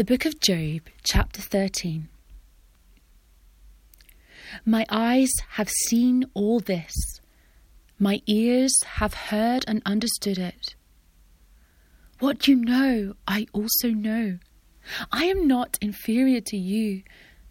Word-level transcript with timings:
The 0.00 0.16
Book 0.16 0.24
of 0.24 0.40
Job, 0.40 0.80
chapter 1.04 1.42
13. 1.42 2.08
My 4.64 4.86
eyes 4.88 5.28
have 5.50 5.68
seen 5.68 6.24
all 6.32 6.58
this, 6.58 7.20
my 7.98 8.22
ears 8.26 8.82
have 8.94 9.12
heard 9.12 9.62
and 9.68 9.82
understood 9.84 10.38
it. 10.38 10.74
What 12.18 12.48
you 12.48 12.56
know, 12.56 13.12
I 13.28 13.46
also 13.52 13.90
know. 13.90 14.38
I 15.12 15.24
am 15.24 15.46
not 15.46 15.76
inferior 15.82 16.40
to 16.46 16.56
you, 16.56 17.02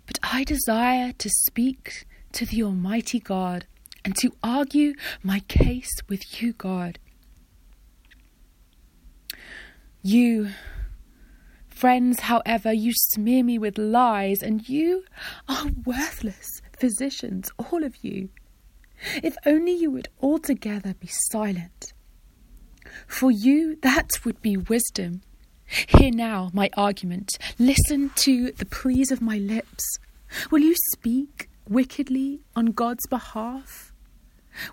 but 0.07 0.17
I 0.23 0.43
desire 0.43 1.11
to 1.19 1.29
speak 1.29 2.07
to 2.31 2.47
the 2.47 2.63
Almighty 2.63 3.19
God 3.19 3.67
and 4.03 4.15
to 4.15 4.31
argue 4.41 4.95
my 5.21 5.41
case 5.41 5.91
with 6.07 6.41
you, 6.41 6.53
God. 6.53 6.97
You, 10.01 10.49
friends, 11.79 12.19
however, 12.19 12.73
you 12.73 12.91
smear 12.93 13.41
me 13.41 13.57
with 13.57 13.77
lies, 13.77 14.43
and 14.43 14.67
you 14.67 15.05
are 15.47 15.67
worthless 15.85 16.61
physicians, 16.77 17.49
all 17.57 17.85
of 17.85 17.95
you. 18.03 18.27
If 19.23 19.37
only 19.45 19.71
you 19.71 19.89
would 19.91 20.09
altogether 20.21 20.93
be 20.99 21.07
silent. 21.07 21.93
For 23.07 23.31
you, 23.31 23.77
that 23.81 24.09
would 24.25 24.41
be 24.41 24.57
wisdom. 24.57 25.21
Hear 25.87 26.11
now 26.11 26.49
my 26.53 26.69
argument. 26.75 27.37
Listen 27.57 28.11
to 28.15 28.51
the 28.51 28.65
pleas 28.65 29.09
of 29.09 29.21
my 29.21 29.37
lips. 29.37 29.99
Will 30.51 30.59
you 30.59 30.75
speak 30.93 31.49
wickedly 31.67 32.41
on 32.57 32.67
God's 32.67 33.07
behalf? 33.07 33.93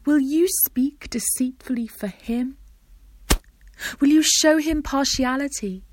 Will 0.04 0.18
you 0.18 0.48
speak 0.64 1.08
deceitfully 1.10 1.86
for 1.86 2.08
him? 2.08 2.56
Will 4.00 4.08
you 4.08 4.24
show 4.24 4.58
him 4.58 4.82
partiality? 4.82 5.84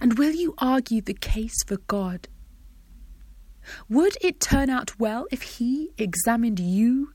And 0.00 0.18
will 0.18 0.32
you 0.32 0.54
argue 0.58 1.00
the 1.00 1.14
case 1.14 1.62
for 1.66 1.78
God? 1.86 2.28
Would 3.88 4.16
it 4.20 4.40
turn 4.40 4.70
out 4.70 4.98
well 4.98 5.26
if 5.30 5.42
he 5.42 5.90
examined 5.98 6.58
you? 6.58 7.12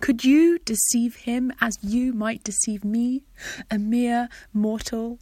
Could 0.00 0.24
you 0.24 0.58
deceive 0.60 1.16
him 1.16 1.52
as 1.60 1.78
you 1.82 2.12
might 2.12 2.44
deceive 2.44 2.84
me, 2.84 3.24
a 3.70 3.78
mere 3.78 4.28
mortal? 4.52 5.18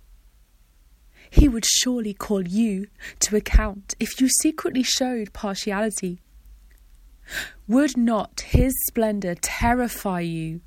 He 1.30 1.48
would 1.48 1.64
surely 1.64 2.14
call 2.14 2.46
you 2.46 2.88
to 3.20 3.36
account 3.36 3.94
if 3.98 4.20
you 4.20 4.28
secretly 4.28 4.82
showed 4.82 5.32
partiality. 5.32 6.20
Would 7.66 7.96
not 7.96 8.42
his 8.48 8.72
splendour 8.86 9.34
terrify 9.40 10.20
you? 10.20 10.60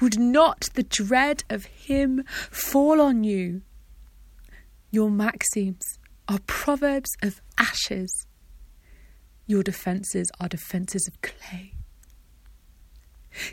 Would 0.00 0.18
not 0.18 0.68
the 0.74 0.84
dread 0.84 1.42
of 1.50 1.64
him 1.64 2.24
fall 2.50 3.00
on 3.00 3.24
you? 3.24 3.62
Your 4.90 5.10
maxims 5.10 5.84
are 6.28 6.38
proverbs 6.46 7.10
of 7.22 7.42
ashes. 7.58 8.26
Your 9.46 9.62
defences 9.62 10.30
are 10.40 10.48
defences 10.48 11.06
of 11.06 11.20
clay. 11.20 11.74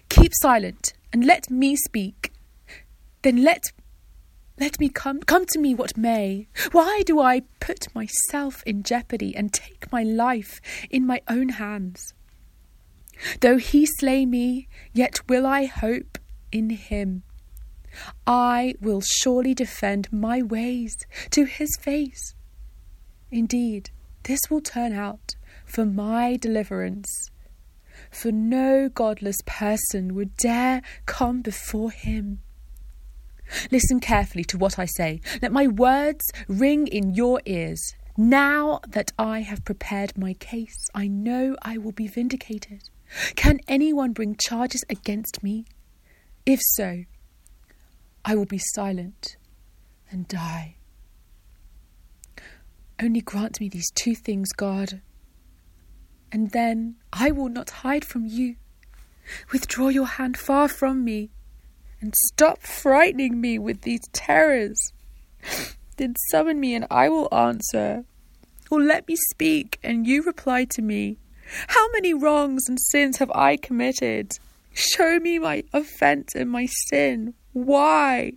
Keep 0.10 0.32
silent 0.36 0.94
and 1.12 1.26
let 1.26 1.50
me 1.50 1.76
speak. 1.76 2.32
Then 3.22 3.44
let 3.44 3.72
let 4.58 4.80
me 4.80 4.88
come 4.88 5.20
come 5.20 5.46
to 5.48 5.60
me 5.60 5.76
what 5.76 5.98
may. 5.98 6.48
Why 6.72 7.04
do 7.06 7.20
I 7.20 7.42
put 7.60 7.94
myself 7.94 8.64
in 8.66 8.84
jeopardy 8.84 9.36
and 9.36 9.52
take 9.52 9.92
my 9.92 10.04
life 10.04 10.62
in 10.90 11.06
my 11.06 11.22
own 11.28 11.50
hands? 11.50 12.14
Though 13.42 13.58
he 13.58 13.86
slay 13.86 14.26
me, 14.26 14.68
yet 14.94 15.28
will 15.28 15.46
I 15.46 15.66
hope 15.66 16.18
in 16.52 16.70
him. 16.70 17.24
I 18.26 18.76
will 18.82 19.02
surely 19.02 19.54
defend 19.54 20.12
my 20.12 20.42
ways 20.42 20.96
to 21.32 21.46
his 21.46 21.70
face. 21.82 22.34
Indeed, 23.32 23.90
this 24.24 24.40
will 24.50 24.62
turn 24.62 24.94
out 24.94 25.36
for 25.66 25.86
my 25.86 26.38
deliverance. 26.38 27.32
For 28.12 28.32
no 28.32 28.90
godless 28.90 29.38
person 29.46 30.16
would 30.16 30.36
dare 30.38 30.82
come 31.06 31.42
before 31.42 31.92
him. 31.92 32.40
Listen 33.72 34.00
carefully 34.00 34.44
to 34.46 34.58
what 34.58 34.80
I 34.80 34.86
say. 34.86 35.22
Let 35.42 35.52
my 35.52 35.68
words 35.68 36.32
ring 36.48 36.88
in 36.88 37.14
your 37.14 37.42
ears. 37.46 37.94
Now 38.18 38.80
that 38.88 39.12
I 39.20 39.42
have 39.42 39.66
prepared 39.66 40.18
my 40.18 40.34
case, 40.34 40.88
I 40.96 41.08
know 41.08 41.56
I 41.62 41.78
will 41.78 41.92
be 41.92 42.08
vindicated. 42.08 42.90
Can 43.36 43.60
anyone 43.68 44.14
bring 44.14 44.36
charges 44.36 44.84
against 44.90 45.44
me? 45.44 45.66
If 46.46 46.60
so, 46.62 47.04
I 48.28 48.34
will 48.34 48.46
be 48.46 48.58
silent 48.58 49.38
and 50.10 50.28
die. 50.28 50.78
Only 53.00 53.22
grant 53.22 53.60
me 53.60 53.70
these 53.70 53.92
two 53.92 54.16
things, 54.16 54.52
God, 54.52 55.02
and 56.32 56.50
then 56.50 56.96
I 57.14 57.30
will 57.30 57.50
not 57.50 57.70
hide 57.70 58.04
from 58.04 58.26
you. 58.26 58.56
Withdraw 59.52 59.90
your 59.90 60.08
hand 60.08 60.38
far 60.38 60.68
from 60.68 61.04
me, 61.04 61.30
and 62.02 62.16
stop 62.16 62.64
frightening 62.64 63.40
me 63.40 63.60
with 63.60 63.82
these 63.82 64.08
terrors. 64.12 64.92
Then 65.98 66.16
summon 66.32 66.60
me, 66.60 66.74
and 66.74 66.88
I 66.90 67.10
will 67.10 67.34
answer. 67.34 68.06
Or 68.72 68.82
let 68.82 69.08
me 69.08 69.16
speak, 69.30 69.78
and 69.84 70.08
you 70.08 70.24
reply 70.24 70.66
to 70.72 70.82
me. 70.82 71.18
How 71.68 71.92
many 71.92 72.14
wrongs 72.14 72.68
and 72.68 72.80
sins 72.80 73.18
have 73.18 73.32
I 73.36 73.56
committed? 73.56 74.40
Show 74.76 75.20
me 75.20 75.40
my 75.40 75.64
offence 75.72 76.36
and 76.36 76.52
my 76.52 76.66
sin. 76.66 77.34
Why 77.54 78.34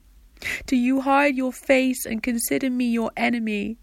do 0.67 0.77
you 0.77 1.01
hide 1.01 1.35
your 1.35 1.53
face 1.53 2.07
and 2.07 2.23
consider 2.23 2.71
me 2.71 2.87
your 2.87 3.11
enemy? 3.17 3.77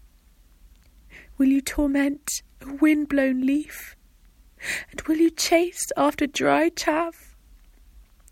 Will 1.36 1.48
you 1.48 1.60
torment 1.60 2.30
a 2.62 2.72
wind 2.72 3.10
blown 3.10 3.42
leaf? 3.42 3.94
And 4.90 5.02
will 5.02 5.18
you 5.18 5.28
chase 5.28 5.84
after 5.98 6.26
dry 6.26 6.70
chaff? 6.70 7.36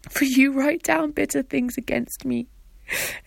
For 0.09 0.25
you 0.25 0.53
write 0.53 0.83
down 0.83 1.11
bitter 1.11 1.43
things 1.43 1.77
against 1.77 2.25
me, 2.25 2.47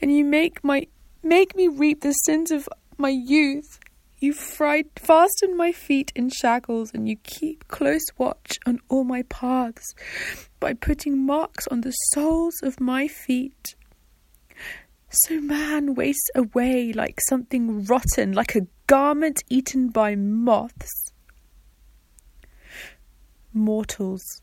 and 0.02 0.12
you 0.12 0.26
make 0.26 0.64
my 0.64 0.88
make 1.22 1.56
me 1.56 1.68
reap 1.68 2.02
the 2.02 2.14
sins 2.14 2.50
of 2.50 2.68
my 2.98 3.10
youth. 3.10 3.80
You 4.20 4.34
fried, 4.34 4.88
fasten 4.96 5.56
my 5.56 5.72
feet 5.72 6.12
in 6.16 6.30
shackles, 6.30 6.92
and 6.92 7.08
you 7.08 7.18
keep 7.18 7.68
close 7.68 8.06
watch 8.18 8.58
on 8.66 8.80
all 8.90 9.04
my 9.04 9.22
paths 9.24 9.94
by 10.60 10.74
putting 10.74 11.24
marks 11.24 11.68
on 11.68 11.82
the 11.82 11.92
soles 11.92 12.56
of 12.64 12.80
my 12.80 13.08
feet. 13.08 13.76
So 15.10 15.40
man 15.40 15.94
wastes 15.94 16.30
away 16.36 16.92
like 16.94 17.20
something 17.30 17.86
rotten, 17.86 18.34
like 18.34 18.56
a 18.56 18.68
garment 18.88 19.44
eaten 19.50 19.90
by 19.90 20.16
moths. 20.16 21.14
Mortals, 23.54 24.42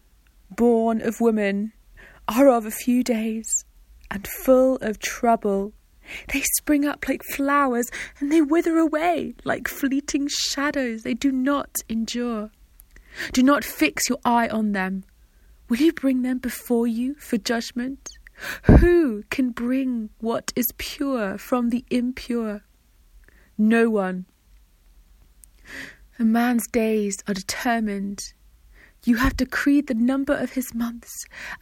born 0.51 1.03
of 1.03 1.21
women, 1.21 1.73
are 2.29 2.49
of 2.49 2.65
a 2.65 2.71
few 2.71 3.03
days 3.03 3.65
and 4.11 4.27
full 4.27 4.77
of 4.77 5.01
trouble. 5.01 5.73
They 6.33 6.43
spring 6.59 6.85
up 6.85 7.09
like 7.09 7.23
flowers 7.23 7.91
and 8.21 8.31
they 8.31 8.43
wither 8.43 8.77
away 8.79 9.35
like 9.45 9.69
fleeting 9.69 10.29
shadows. 10.29 11.03
They 11.03 11.15
do 11.15 11.33
not 11.33 11.77
endure. 11.89 12.51
Do 13.33 13.43
not 13.43 13.65
fix 13.65 14.09
your 14.09 14.19
eye 14.25 14.49
on 14.49 14.73
them. 14.73 15.05
Will 15.69 15.79
you 15.79 15.93
bring 15.93 16.23
them 16.23 16.39
before 16.39 16.87
you 16.87 17.15
for 17.15 17.39
judgment? 17.39 18.09
Who 18.65 19.23
can 19.31 19.51
bring 19.51 20.11
what 20.19 20.53
is 20.57 20.73
pure 20.77 21.39
from 21.39 21.71
the 21.71 21.85
impure? 21.91 22.63
No 23.57 23.89
one. 23.89 24.27
A 26.19 26.25
man's 26.25 26.67
days 26.69 27.19
are 27.27 27.35
determined. 27.35 28.21
You 29.05 29.17
have 29.17 29.37
decreed 29.37 29.87
the 29.87 29.95
number 29.95 30.35
of 30.35 30.53
his 30.53 30.75
months 30.75 31.13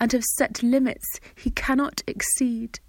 and 0.00 0.12
have 0.12 0.24
set 0.24 0.62
limits 0.62 1.20
he 1.34 1.50
cannot 1.50 2.02
exceed. 2.06 2.80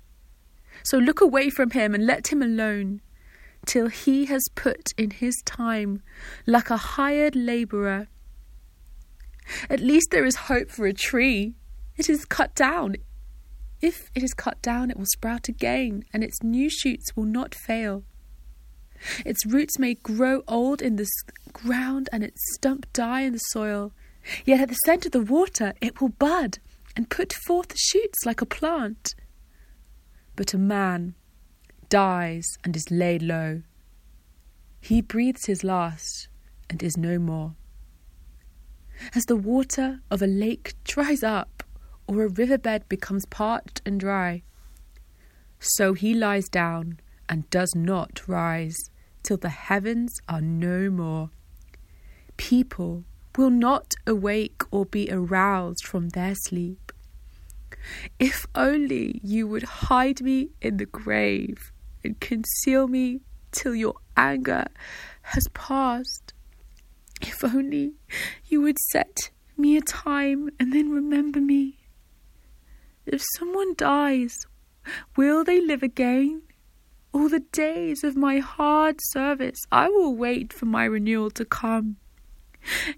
So 0.83 0.97
look 0.97 1.21
away 1.21 1.49
from 1.49 1.71
him 1.71 1.93
and 1.93 2.05
let 2.05 2.31
him 2.31 2.41
alone 2.41 3.01
till 3.65 3.87
he 3.87 4.25
has 4.25 4.43
put 4.55 4.91
in 4.97 5.11
his 5.11 5.35
time 5.45 6.01
like 6.45 6.69
a 6.69 6.77
hired 6.77 7.35
labourer. 7.35 8.07
At 9.69 9.79
least 9.79 10.09
there 10.11 10.25
is 10.25 10.35
hope 10.35 10.69
for 10.69 10.85
a 10.85 10.93
tree. 10.93 11.53
It 11.97 12.09
is 12.09 12.25
cut 12.25 12.55
down. 12.55 12.97
If 13.81 14.09
it 14.15 14.23
is 14.23 14.33
cut 14.33 14.61
down, 14.61 14.89
it 14.89 14.97
will 14.97 15.05
sprout 15.05 15.49
again, 15.49 16.05
and 16.13 16.23
its 16.23 16.41
new 16.41 16.69
shoots 16.69 17.15
will 17.15 17.25
not 17.25 17.53
fail. 17.53 18.03
Its 19.25 19.45
roots 19.45 19.77
may 19.77 19.95
grow 19.95 20.43
old 20.47 20.81
in 20.81 20.95
the 20.95 21.07
ground 21.51 22.07
and 22.13 22.23
its 22.23 22.39
stump 22.53 22.91
die 22.93 23.21
in 23.21 23.33
the 23.33 23.39
soil, 23.39 23.91
yet 24.45 24.61
at 24.61 24.69
the 24.69 24.75
scent 24.85 25.05
of 25.05 25.11
the 25.11 25.21
water 25.21 25.73
it 25.81 25.99
will 25.99 26.09
bud 26.09 26.59
and 26.95 27.09
put 27.09 27.33
forth 27.45 27.77
shoots 27.77 28.25
like 28.25 28.41
a 28.41 28.45
plant. 28.45 29.15
But 30.35 30.53
a 30.53 30.57
man 30.57 31.15
dies 31.89 32.57
and 32.63 32.75
is 32.75 32.89
laid 32.89 33.21
low. 33.21 33.61
He 34.81 35.01
breathes 35.01 35.45
his 35.45 35.63
last 35.63 36.27
and 36.69 36.81
is 36.81 36.97
no 36.97 37.19
more. 37.19 37.55
As 39.15 39.25
the 39.25 39.35
water 39.35 40.01
of 40.09 40.21
a 40.21 40.27
lake 40.27 40.73
dries 40.83 41.23
up, 41.23 41.63
or 42.07 42.23
a 42.23 42.27
riverbed 42.27 42.89
becomes 42.89 43.25
parched 43.25 43.81
and 43.85 43.99
dry, 43.99 44.43
so 45.59 45.93
he 45.93 46.13
lies 46.13 46.49
down 46.49 46.99
and 47.29 47.49
does 47.49 47.73
not 47.75 48.27
rise, 48.27 48.89
till 49.23 49.37
the 49.37 49.49
heavens 49.49 50.19
are 50.27 50.41
no 50.41 50.89
more. 50.89 51.29
People 52.35 53.05
will 53.37 53.49
not 53.49 53.93
awake 54.05 54.61
or 54.71 54.85
be 54.85 55.09
aroused 55.09 55.85
from 55.85 56.09
their 56.09 56.35
sleep. 56.35 56.82
If 58.19 58.45
only 58.55 59.19
you 59.23 59.47
would 59.47 59.63
hide 59.63 60.21
me 60.21 60.49
in 60.61 60.77
the 60.77 60.85
grave 60.85 61.71
and 62.03 62.19
conceal 62.19 62.87
me 62.87 63.21
till 63.51 63.75
your 63.75 63.95
anger 64.17 64.65
has 65.23 65.47
passed. 65.53 66.33
If 67.21 67.43
only 67.43 67.93
you 68.45 68.61
would 68.61 68.77
set 68.91 69.31
me 69.57 69.77
a 69.77 69.81
time 69.81 70.49
and 70.59 70.73
then 70.73 70.89
remember 70.89 71.39
me. 71.39 71.77
If 73.05 73.21
someone 73.37 73.73
dies, 73.75 74.37
will 75.15 75.43
they 75.43 75.61
live 75.61 75.83
again? 75.83 76.41
All 77.13 77.29
the 77.29 77.41
days 77.51 78.03
of 78.03 78.15
my 78.15 78.39
hard 78.39 78.97
service, 79.11 79.59
I 79.71 79.87
will 79.87 80.15
wait 80.15 80.51
for 80.51 80.65
my 80.65 80.85
renewal 80.85 81.29
to 81.31 81.45
come. 81.45 81.97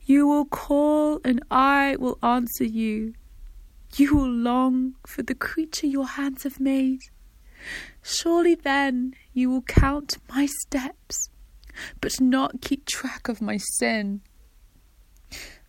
You 0.06 0.28
will 0.28 0.46
call, 0.46 1.20
and 1.26 1.44
I 1.50 1.98
will 2.00 2.18
answer 2.22 2.64
you. 2.64 3.16
You 3.98 4.16
will 4.16 4.30
long 4.30 4.96
for 5.08 5.24
the 5.24 5.36
creature 5.36 5.88
your 5.88 6.06
hands 6.06 6.44
have 6.44 6.60
made. 6.60 7.00
Surely 8.04 8.54
then 8.54 9.14
you 9.34 9.50
will 9.50 9.62
count 9.62 10.18
my 10.30 10.48
steps, 10.48 11.30
but 12.02 12.20
not 12.20 12.60
keep 12.62 12.86
track 12.86 13.30
of 13.30 13.42
my 13.42 13.58
sin. 13.58 14.22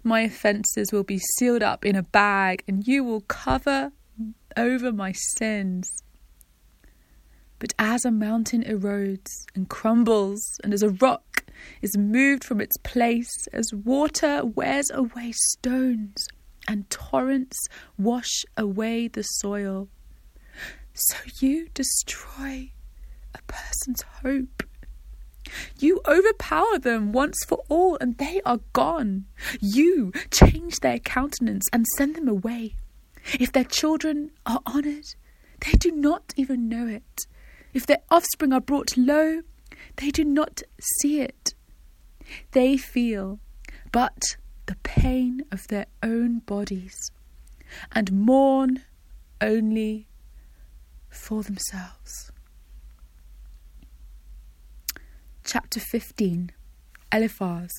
My 0.02 0.23
offences 0.23 0.93
will 0.93 1.05
be 1.05 1.19
sealed 1.19 1.62
up 1.62 1.84
in 1.84 1.94
a 1.94 2.02
bag, 2.02 2.64
and 2.67 2.87
you 2.87 3.05
will 3.05 3.20
cover 3.23 3.93
over 4.56 4.90
my 4.90 5.12
sins. 5.12 6.02
But 7.61 7.75
as 7.78 8.05
a 8.05 8.11
mountain 8.11 8.64
erodes 8.64 9.31
and 9.55 9.69
crumbles, 9.69 10.58
and 10.64 10.75
as 10.75 10.82
a 10.82 10.90
rock 10.90 11.44
is 11.81 11.96
moved 11.96 12.43
from 12.43 12.61
its 12.61 12.76
place, 12.78 13.46
as 13.52 13.73
water 13.73 14.44
wears 14.44 14.90
away 14.90 15.32
stones, 15.32 16.26
and 16.69 16.89
torrents 16.91 17.67
wash 17.99 18.45
away 18.57 19.09
the 19.09 19.23
soil, 19.23 19.89
so 20.95 21.17
you 21.41 21.69
destroy 21.75 22.73
a 23.35 23.39
person's 23.47 24.03
hope. 24.23 24.63
You 25.79 26.01
overpower 26.07 26.79
them 26.79 27.13
once 27.13 27.45
for 27.47 27.63
all, 27.69 27.97
and 28.01 28.19
they 28.19 28.41
are 28.45 28.61
gone. 28.73 29.27
You 29.61 30.13
change 30.31 30.81
their 30.81 30.99
countenance 30.99 31.67
and 31.73 31.87
send 31.97 32.17
them 32.17 32.29
away. 32.29 32.75
If 33.39 33.53
their 33.53 33.65
children 33.65 34.33
are 34.45 34.61
honoured, 34.67 35.15
they 35.61 35.73
do 35.73 35.91
not 35.91 36.35
even 36.37 36.69
know 36.69 36.87
it. 36.87 37.27
If 37.73 37.87
their 37.87 38.03
offspring 38.11 38.53
are 38.53 38.61
brought 38.61 38.97
low, 38.97 39.43
they 39.97 40.11
do 40.11 40.25
not 40.25 40.62
see 40.81 41.21
it. 41.21 41.55
They 42.53 42.77
feel 42.77 43.39
but 43.93 44.37
the 44.67 44.77
pain 44.83 45.43
of 45.51 45.69
their 45.69 45.87
own 46.03 46.41
bodies 46.41 47.11
and 47.93 48.13
mourn 48.13 48.83
only 49.41 50.07
for 51.09 51.43
themselves. 51.43 52.33
Chapter 55.45 55.81
15 55.81 56.51
Eliphaz 57.13 57.71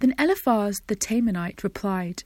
Then 0.00 0.14
Eliphaz 0.18 0.80
the 0.86 0.96
Temanite 0.96 1.62
replied, 1.62 2.24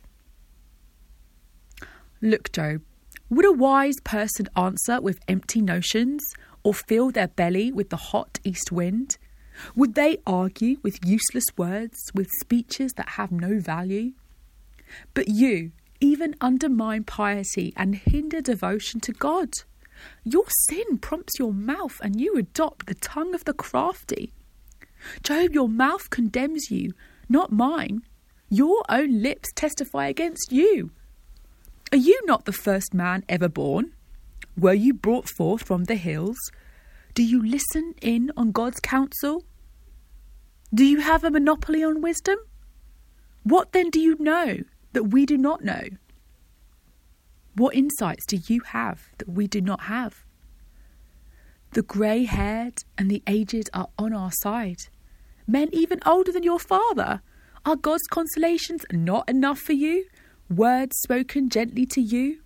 Look, 2.22 2.52
Job, 2.52 2.82
would 3.28 3.44
a 3.44 3.52
wise 3.52 4.00
person 4.04 4.48
answer 4.56 5.00
with 5.00 5.18
empty 5.28 5.60
notions, 5.60 6.22
or 6.62 6.72
fill 6.72 7.10
their 7.10 7.28
belly 7.28 7.72
with 7.72 7.90
the 7.90 7.96
hot 7.96 8.38
east 8.44 8.70
wind? 8.70 9.18
Would 9.74 9.94
they 9.94 10.18
argue 10.26 10.78
with 10.82 11.04
useless 11.04 11.46
words, 11.56 11.98
with 12.14 12.28
speeches 12.40 12.92
that 12.96 13.10
have 13.10 13.30
no 13.32 13.60
value? 13.60 14.12
But 15.12 15.28
you 15.28 15.72
even 16.00 16.34
undermine 16.40 17.04
piety 17.04 17.72
and 17.76 17.94
hinder 17.94 18.40
devotion 18.40 19.00
to 19.00 19.12
God. 19.12 19.50
Your 20.24 20.44
sin 20.68 20.98
prompts 20.98 21.38
your 21.38 21.52
mouth, 21.52 21.98
and 22.02 22.20
you 22.20 22.36
adopt 22.36 22.86
the 22.86 22.94
tongue 22.94 23.34
of 23.34 23.44
the 23.44 23.54
crafty. 23.54 24.32
Job, 25.22 25.52
your 25.52 25.68
mouth 25.68 26.10
condemns 26.10 26.70
you, 26.70 26.92
not 27.28 27.52
mine. 27.52 28.02
Your 28.50 28.82
own 28.88 29.22
lips 29.22 29.50
testify 29.54 30.08
against 30.08 30.52
you. 30.52 30.90
Are 31.92 31.98
you 31.98 32.20
not 32.24 32.44
the 32.44 32.52
first 32.52 32.92
man 32.92 33.24
ever 33.28 33.48
born? 33.48 33.92
Were 34.56 34.74
you 34.74 34.94
brought 34.94 35.28
forth 35.28 35.62
from 35.64 35.84
the 35.84 35.94
hills? 35.94 36.38
Do 37.14 37.22
you 37.22 37.44
listen 37.44 37.94
in 38.02 38.32
on 38.36 38.52
God's 38.52 38.80
counsel? 38.80 39.44
Do 40.74 40.84
you 40.84 41.00
have 41.00 41.24
a 41.24 41.30
monopoly 41.30 41.82
on 41.84 42.00
wisdom? 42.00 42.38
What 43.44 43.72
then 43.72 43.90
do 43.90 44.00
you 44.00 44.16
know 44.18 44.58
that 44.92 45.04
we 45.04 45.24
do 45.24 45.38
not 45.38 45.62
know? 45.62 45.84
What 47.54 47.76
insights 47.76 48.26
do 48.26 48.38
you 48.46 48.60
have 48.62 49.08
that 49.18 49.28
we 49.28 49.46
do 49.46 49.60
not 49.60 49.82
have? 49.82 50.24
The 51.72 51.82
grey 51.82 52.24
haired 52.24 52.78
and 52.98 53.10
the 53.10 53.22
aged 53.26 53.70
are 53.72 53.88
on 53.96 54.12
our 54.12 54.32
side. 54.32 54.80
Men 55.46 55.68
even 55.72 56.00
older 56.04 56.32
than 56.32 56.42
your 56.42 56.58
father. 56.58 57.22
Are 57.64 57.76
God's 57.76 58.06
consolations 58.10 58.84
not 58.92 59.28
enough 59.28 59.58
for 59.58 59.72
you? 59.72 60.06
words 60.50 60.96
spoken 60.98 61.48
gently 61.48 61.86
to 61.86 62.00
you? 62.00 62.40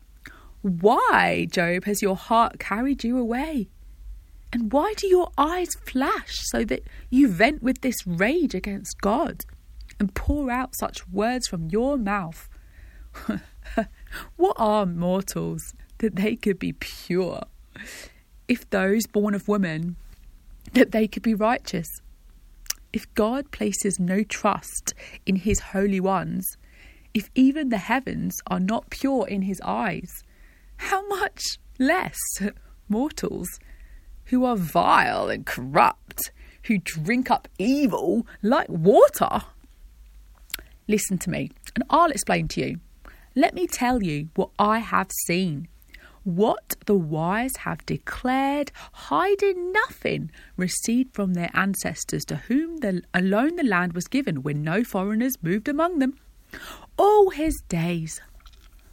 Why, 0.63 1.47
Job, 1.51 1.85
has 1.85 2.03
your 2.03 2.17
heart 2.17 2.59
carried 2.59 3.05
you 3.05 3.19
away? 3.19 3.69
And 4.53 4.73
why 4.73 4.95
do 4.97 5.07
your 5.07 5.31
eyes 5.37 5.75
flash 5.87 6.35
so 6.51 6.65
that 6.65 6.85
you 7.11 7.29
vent 7.29 7.63
with 7.63 7.83
this 7.83 8.07
rage 8.07 8.55
against 8.55 9.01
God 9.01 9.45
and 10.01 10.15
pour 10.15 10.51
out 10.51 10.75
such 10.79 11.07
words 11.09 11.47
from 11.47 11.69
your 11.69 11.99
mouth? 11.99 12.49
what 14.37 14.57
are 14.59 14.87
mortals 14.87 15.75
that 15.99 16.17
they 16.17 16.37
could 16.37 16.59
be 16.59 16.73
pure? 16.73 17.43
If 18.47 18.69
those 18.71 19.07
born 19.07 19.35
of 19.35 19.49
woman, 19.49 19.97
that 20.73 20.93
they 20.93 21.07
could 21.07 21.23
be 21.23 21.35
righteous? 21.35 21.89
If 22.93 23.13
God 23.15 23.51
places 23.51 24.01
no 24.01 24.23
trust 24.23 24.95
in 25.27 25.37
his 25.37 25.61
holy 25.61 26.01
ones, 26.01 26.47
if 27.13 27.31
even 27.35 27.69
the 27.69 27.79
heavens 27.79 28.37
are 28.47 28.61
not 28.61 28.91
pure 28.91 29.27
in 29.29 29.43
his 29.43 29.61
eyes, 29.63 30.23
how 30.79 31.07
much 31.09 31.43
less 31.79 32.19
mortals 32.89 33.49
who 34.29 34.45
are 34.45 34.57
vile 34.57 35.29
and 35.29 35.45
corrupt, 35.45 36.31
who 36.65 36.79
drink 36.79 37.31
up 37.31 37.49
evil 37.59 38.27
like 38.43 38.69
water? 38.69 39.43
Listen 40.87 41.19
to 41.19 41.31
me, 41.31 41.51
and 41.75 41.85
I'll 41.91 42.11
explain 42.11 42.49
to 42.49 42.61
you. 42.61 42.81
Let 43.35 43.55
me 43.55 43.67
tell 43.67 44.03
you 44.03 44.29
what 44.35 44.51
I 44.59 44.79
have 44.79 45.11
seen. 45.27 45.69
What 46.25 46.77
the 46.87 46.95
wise 46.95 47.57
have 47.59 47.87
declared, 47.87 48.73
hiding 48.93 49.73
nothing, 49.73 50.31
received 50.57 51.15
from 51.15 51.35
their 51.35 51.51
ancestors 51.55 52.25
to 52.27 52.37
whom 52.37 52.79
the, 52.79 53.03
alone 53.15 53.57
the 53.57 53.63
land 53.63 53.93
was 53.93 54.09
given 54.09 54.43
when 54.43 54.63
no 54.63 54.85
foreigners 54.85 55.43
moved 55.43 55.69
among 55.69 56.01
them 56.01 56.19
all 56.99 57.31
his 57.31 57.63
days. 57.69 58.21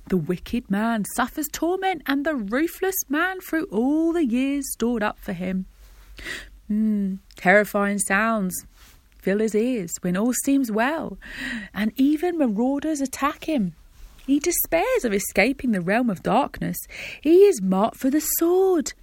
The 0.08 0.18
wicked 0.18 0.70
man 0.70 1.04
suffers 1.16 1.48
torment, 1.52 2.04
and 2.06 2.26
the 2.26 2.36
ruthless 2.36 2.96
man 3.10 3.40
through 3.42 3.66
all 3.66 4.14
the 4.14 4.26
years 4.26 4.72
stored 4.72 5.04
up 5.04 5.20
for 5.20 5.34
him. 5.34 5.66
Mm, 6.70 7.20
terrifying 7.36 8.00
sounds 8.00 8.56
fill 9.26 9.40
his 9.40 9.56
ears 9.56 9.92
when 10.02 10.16
all 10.16 10.34
seems 10.44 10.72
well, 10.72 11.18
and 11.74 11.92
even 11.96 12.38
marauders 12.38 13.02
attack 13.02 13.46
him. 13.46 13.74
He 14.28 14.40
despairs 14.40 15.04
of 15.04 15.14
escaping 15.14 15.72
the 15.72 15.82
realm 15.82 16.12
of 16.12 16.22
darkness. 16.22 16.78
He 17.22 17.46
is 17.46 17.62
marked 17.62 17.98
for 17.98 18.12
the 18.12 18.22
sword. 18.38 18.94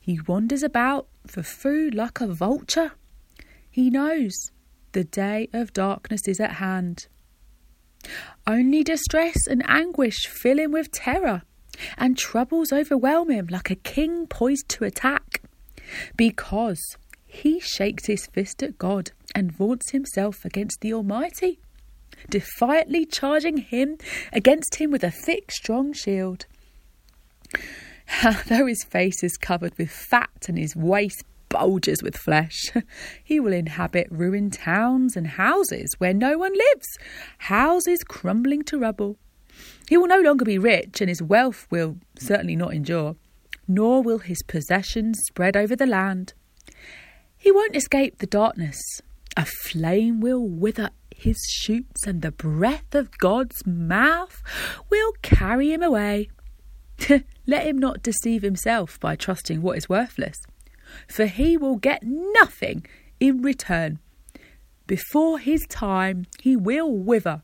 He 0.00 0.18
wanders 0.26 0.62
about 0.62 1.08
for 1.26 1.42
food 1.42 1.94
like 1.94 2.20
a 2.22 2.26
vulture. 2.26 2.92
He 3.70 3.90
knows 3.90 4.32
the 4.92 5.04
day 5.04 5.48
of 5.52 5.74
darkness 5.74 6.22
is 6.26 6.40
at 6.40 6.52
hand. 6.52 7.06
Only 8.46 8.84
distress 8.84 9.46
and 9.48 9.62
anguish 9.68 10.26
fill 10.26 10.58
him 10.58 10.72
with 10.72 10.92
terror, 10.92 11.42
and 11.98 12.16
troubles 12.16 12.72
overwhelm 12.72 13.30
him 13.30 13.46
like 13.50 13.70
a 13.70 13.76
king 13.76 14.26
poised 14.26 14.68
to 14.70 14.84
attack, 14.84 15.42
because 16.16 16.96
he 17.26 17.60
shakes 17.60 18.06
his 18.06 18.26
fist 18.26 18.62
at 18.62 18.78
God 18.78 19.10
and 19.34 19.52
vaunts 19.52 19.90
himself 19.90 20.44
against 20.44 20.80
the 20.80 20.94
Almighty, 20.94 21.58
defiantly 22.30 23.04
charging 23.04 23.58
him 23.58 23.98
against 24.32 24.76
him 24.76 24.90
with 24.90 25.04
a 25.04 25.10
thick, 25.10 25.50
strong 25.50 25.92
shield. 25.92 26.46
Though 28.48 28.66
his 28.66 28.84
face 28.84 29.22
is 29.22 29.36
covered 29.36 29.76
with 29.76 29.90
fat 29.90 30.46
and 30.48 30.56
his 30.56 30.74
waist 30.74 31.24
bulges 31.58 32.02
with 32.02 32.16
flesh. 32.16 32.72
he 33.24 33.40
will 33.40 33.52
inhabit 33.52 34.06
ruined 34.10 34.52
towns 34.52 35.16
and 35.16 35.26
houses 35.26 35.94
where 35.98 36.14
no 36.14 36.38
one 36.38 36.52
lives, 36.52 36.98
houses 37.38 38.04
crumbling 38.04 38.62
to 38.64 38.78
rubble. 38.78 39.16
He 39.88 39.96
will 39.96 40.08
no 40.08 40.20
longer 40.20 40.44
be 40.44 40.58
rich, 40.58 41.00
and 41.00 41.08
his 41.08 41.22
wealth 41.22 41.66
will 41.70 41.96
certainly 42.18 42.56
not 42.56 42.74
endure, 42.74 43.16
nor 43.66 44.02
will 44.02 44.18
his 44.18 44.42
possessions 44.42 45.18
spread 45.26 45.56
over 45.56 45.74
the 45.74 45.86
land. 45.86 46.34
He 47.36 47.50
won't 47.50 47.76
escape 47.76 48.18
the 48.18 48.26
darkness. 48.26 48.78
A 49.36 49.44
flame 49.44 50.20
will 50.20 50.46
wither 50.46 50.90
his 51.14 51.36
shoots, 51.50 52.06
and 52.06 52.22
the 52.22 52.32
breath 52.32 52.94
of 52.94 53.16
God's 53.18 53.66
mouth 53.66 54.42
will 54.90 55.12
carry 55.22 55.72
him 55.72 55.82
away. 55.82 56.28
Let 57.46 57.66
him 57.66 57.78
not 57.78 58.02
deceive 58.02 58.42
himself 58.42 58.98
by 59.00 59.16
trusting 59.16 59.62
what 59.62 59.78
is 59.78 59.88
worthless, 59.88 60.36
for 61.08 61.26
he 61.26 61.56
will 61.56 61.76
get 61.76 62.02
nothing 62.02 62.86
in 63.20 63.42
return. 63.42 63.98
Before 64.86 65.38
his 65.38 65.66
time 65.68 66.26
he 66.40 66.56
will 66.56 66.92
wither, 66.92 67.42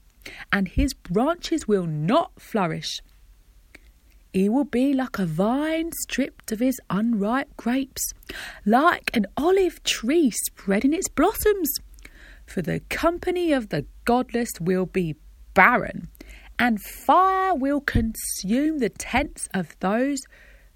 and 0.52 0.68
his 0.68 0.94
branches 0.94 1.66
will 1.66 1.86
not 1.86 2.40
flourish. 2.40 3.00
He 4.32 4.48
will 4.48 4.64
be 4.64 4.94
like 4.94 5.18
a 5.18 5.26
vine 5.26 5.90
stripped 6.02 6.52
of 6.52 6.60
his 6.60 6.80
unripe 6.88 7.54
grapes, 7.56 8.12
like 8.64 9.10
an 9.14 9.26
olive 9.36 9.82
tree 9.82 10.30
spreading 10.30 10.94
its 10.94 11.08
blossoms. 11.08 11.70
For 12.46 12.62
the 12.62 12.80
company 12.88 13.52
of 13.52 13.68
the 13.68 13.84
godless 14.04 14.52
will 14.60 14.86
be 14.86 15.16
barren, 15.52 16.08
and 16.58 16.80
fire 16.80 17.54
will 17.54 17.80
consume 17.80 18.78
the 18.78 18.88
tents 18.88 19.48
of 19.52 19.76
those 19.80 20.20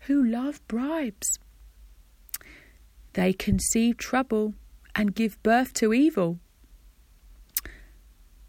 who 0.00 0.23
love 0.23 0.61
bribes. 0.68 1.38
They 3.17 3.33
conceive 3.33 3.97
trouble 3.97 4.53
and 4.95 5.15
give 5.15 5.43
birth 5.43 5.73
to 5.75 5.95
evil. 5.95 6.39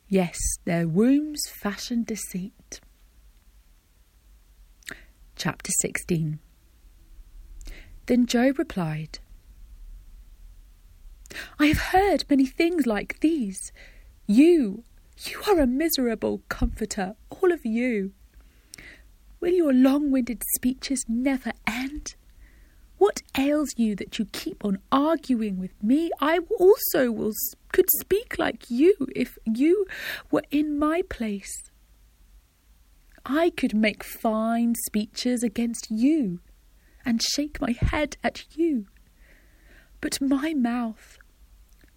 Yes, 0.10 0.38
their 0.66 0.86
wombs 0.86 1.48
fashion 1.48 2.04
deceit. 2.04 2.82
Chapter 5.38 5.72
16 5.80 6.40
Then 8.08 8.26
Job 8.26 8.60
replied, 8.60 9.20
I 11.58 11.68
have 11.68 11.94
heard 11.94 12.26
many 12.30 12.46
things 12.46 12.86
like 12.86 13.22
these. 13.22 13.72
You, 14.26 14.84
you 15.24 15.44
are 15.48 15.62
a 15.62 15.66
miserable 15.66 16.42
comforter, 16.50 17.16
all 17.30 17.54
of 17.54 17.66
you. 17.66 18.12
Will 19.40 19.54
your 19.54 19.72
long 19.72 20.12
winded 20.12 20.44
speeches 20.58 21.06
never 21.08 21.54
end? 21.66 22.16
What 22.98 23.22
ails 23.38 23.74
you 23.78 23.96
that 23.96 24.18
you 24.18 24.26
keep 24.26 24.66
on 24.66 24.80
arguing 24.92 25.60
with 25.60 25.82
me? 25.84 26.10
I 26.20 26.40
also 26.60 27.12
will 27.12 27.34
could 27.72 27.90
speak 28.00 28.40
like 28.40 28.70
you 28.70 28.96
if 29.16 29.38
you 29.46 29.86
were 30.32 30.44
in 30.50 30.80
my 30.80 31.04
place. 31.10 31.70
I 33.26 33.52
could 33.52 33.76
make 33.76 34.04
fine 34.04 34.74
speeches 34.86 35.44
against 35.44 35.88
you 35.92 36.40
and 37.06 37.22
shake 37.22 37.62
my 37.62 37.76
head 37.80 38.18
at 38.24 38.46
you. 38.56 38.88
But 40.02 40.22
my 40.22 40.54
mouth 40.54 41.18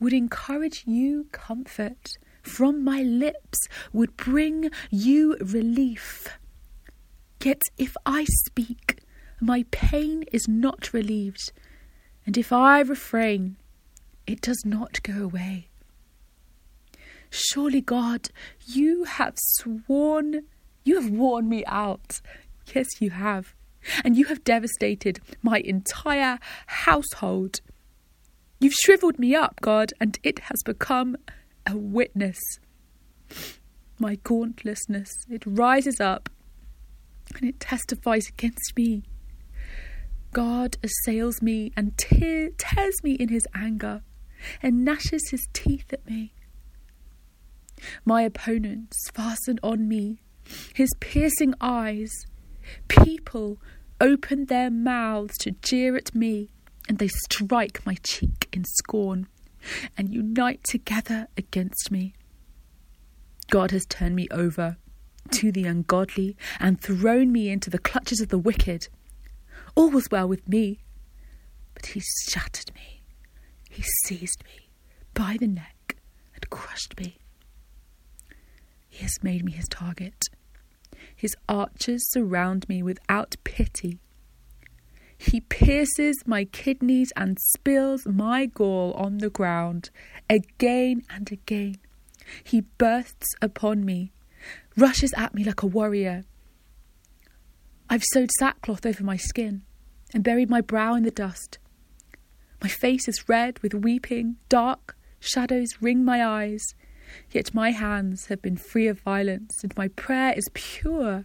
would 0.01 0.13
encourage 0.13 0.85
you 0.87 1.27
comfort, 1.33 2.19
from 2.43 2.83
my 2.83 3.03
lips 3.03 3.59
would 3.93 4.17
bring 4.17 4.71
you 4.91 5.37
relief. 5.41 6.27
Yet 7.43 7.63
if 7.79 7.97
I 8.05 8.25
speak, 8.25 9.00
my 9.41 9.65
pain 9.71 10.25
is 10.33 10.47
not 10.49 10.93
relieved, 10.93 11.53
and 12.27 12.37
if 12.37 12.53
I 12.53 12.81
refrain, 12.81 13.57
it 14.27 14.41
does 14.41 14.63
not 14.65 15.03
go 15.03 15.23
away. 15.25 15.69
Surely, 17.31 17.81
God, 17.81 18.29
you 18.67 19.05
have 19.05 19.35
sworn, 19.37 20.43
you 20.85 21.01
have 21.01 21.11
worn 21.11 21.49
me 21.49 21.65
out. 21.67 22.21
Yes, 22.75 22.87
you 23.01 23.11
have. 23.11 23.55
And 24.05 24.17
you 24.17 24.27
have 24.27 24.45
devastated 24.45 25.21
my 25.43 25.61
entire 25.61 26.39
household. 26.67 27.61
You've 28.59 28.75
shriveled 28.75 29.19
me 29.19 29.35
up, 29.35 29.61
God, 29.63 29.93
and 30.01 30.19
it 30.23 30.41
has 30.41 30.63
become 30.65 31.17
a 31.67 31.77
witness. 31.77 32.39
My 33.99 34.17
gauntlessness, 34.17 35.11
it 35.31 35.43
rises 35.47 36.01
up 36.01 36.29
and 37.37 37.49
it 37.49 37.61
testifies 37.61 38.29
against 38.29 38.77
me. 38.77 39.05
God 40.33 40.77
assails 40.83 41.43
me 41.43 41.73
and 41.77 41.97
te- 41.99 42.51
tears 42.57 43.03
me 43.03 43.13
in 43.13 43.29
his 43.29 43.47
anger 43.55 44.03
and 44.63 44.85
gnashes 44.85 45.31
his 45.31 45.47
teeth 45.53 45.93
at 45.93 46.07
me. 46.07 46.33
My 48.05 48.23
opponents 48.23 49.11
fasten 49.13 49.59
on 49.63 49.89
me 49.89 50.21
his 50.75 50.91
piercing 51.01 51.55
eyes. 51.61 52.11
People 52.89 53.59
open 54.01 54.47
their 54.47 54.71
mouths 54.71 55.37
to 55.39 55.53
jeer 55.63 55.97
at 55.97 56.15
me, 56.15 56.51
and 56.89 56.99
they 56.99 57.09
strike 57.09 57.85
my 57.85 57.97
cheek 58.03 58.49
in 58.53 58.65
scorn 58.65 59.29
and 59.97 60.13
unite 60.15 60.65
together 60.65 61.29
against 61.37 61.91
me. 61.91 62.15
God 63.51 63.71
has 63.73 63.85
turned 63.87 64.17
me 64.17 64.29
over 64.31 64.77
to 65.33 65.53
the 65.53 65.65
ungodly 65.65 66.37
and 66.59 66.81
thrown 66.81 67.31
me 67.31 67.51
into 67.51 67.71
the 67.71 67.79
clutches 67.79 68.21
of 68.21 68.29
the 68.29 68.39
wicked. 68.39 68.89
All 69.75 69.91
was 69.91 70.11
well 70.11 70.29
with 70.29 70.49
me, 70.49 70.81
but 71.75 71.87
he 71.87 72.03
shattered 72.29 72.75
me. 72.75 73.03
He 73.69 73.83
seized 74.05 74.43
me 74.45 74.71
by 75.15 75.37
the 75.39 75.47
neck 75.47 75.97
and 76.35 76.51
crushed 76.51 76.99
me. 76.99 77.19
He 78.89 79.03
has 79.03 79.23
made 79.23 79.45
me 79.45 79.53
his 79.53 79.69
target. 79.69 80.29
His 81.15 81.37
archers 81.49 82.11
surround 82.11 82.69
me 82.69 82.83
without 82.83 83.37
pity. 83.45 83.99
He 85.17 85.43
pierces 85.43 86.23
my 86.27 86.45
kidneys 86.47 87.13
and 87.15 87.39
spills 87.39 88.07
my 88.07 88.47
gall 88.47 88.95
on 88.95 89.19
the 89.19 89.29
ground 89.29 89.91
again 90.31 91.03
and 91.11 91.31
again. 91.31 91.77
He 92.43 92.63
bursts 92.63 93.35
upon 93.43 93.85
me, 93.85 94.13
rushes 94.77 95.13
at 95.17 95.35
me 95.35 95.45
like 95.45 95.63
a 95.63 95.67
warrior. 95.67 96.25
I've 97.93 98.05
sewed 98.05 98.31
sackcloth 98.39 98.87
over 98.87 99.03
my 99.03 99.17
skin 99.17 99.63
and 100.15 100.23
buried 100.23 100.49
my 100.49 100.61
brow 100.61 100.95
in 100.95 101.03
the 101.03 101.11
dust. 101.11 101.59
My 102.63 102.69
face 102.69 103.09
is 103.09 103.29
red 103.29 103.59
with 103.65 103.75
weeping, 103.75 104.37
dark 104.49 104.97
shadows 105.19 105.71
ring 105.81 106.05
my 106.05 106.25
eyes, 106.25 106.77
yet 107.33 107.53
my 107.53 107.73
hands 107.73 108.27
have 108.27 108.41
been 108.41 108.57
free 108.57 108.87
of 108.87 109.01
violence, 109.01 109.65
and 109.65 109.77
my 109.77 109.89
prayer 109.89 110.33
is 110.37 110.49
pure. 110.55 111.25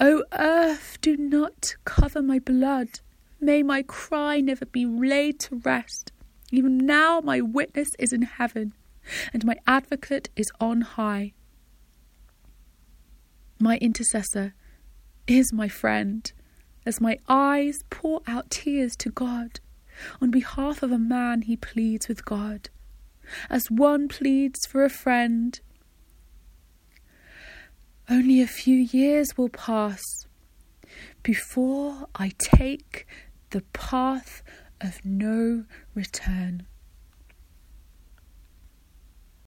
O 0.00 0.24
earth, 0.32 0.98
do 1.00 1.16
not 1.16 1.76
cover 1.84 2.22
my 2.22 2.40
blood. 2.40 2.98
May 3.40 3.62
my 3.62 3.84
cry 3.84 4.40
never 4.40 4.66
be 4.66 4.84
laid 4.84 5.38
to 5.40 5.60
rest. 5.64 6.10
Even 6.50 6.76
now 6.76 7.20
my 7.20 7.40
witness 7.40 7.90
is 8.00 8.12
in 8.12 8.22
heaven, 8.22 8.74
and 9.32 9.44
my 9.44 9.54
advocate 9.68 10.28
is 10.34 10.50
on 10.58 10.80
high. 10.80 11.34
My 13.60 13.76
intercessor 13.76 14.54
is 15.26 15.52
my 15.52 15.68
friend, 15.68 16.32
as 16.84 17.00
my 17.00 17.18
eyes 17.28 17.84
pour 17.90 18.20
out 18.26 18.50
tears 18.50 18.96
to 18.96 19.10
God. 19.10 19.60
On 20.20 20.30
behalf 20.30 20.82
of 20.82 20.90
a 20.90 20.98
man, 20.98 21.42
he 21.42 21.56
pleads 21.56 22.08
with 22.08 22.24
God, 22.24 22.70
as 23.48 23.70
one 23.70 24.08
pleads 24.08 24.66
for 24.66 24.84
a 24.84 24.90
friend 24.90 25.60
only 28.12 28.42
a 28.42 28.46
few 28.46 28.76
years 28.76 29.38
will 29.38 29.48
pass 29.48 30.02
before 31.22 32.08
I 32.14 32.32
take 32.38 33.06
the 33.50 33.62
path 33.72 34.42
of 34.80 35.04
no 35.04 35.64
return. 35.94 36.66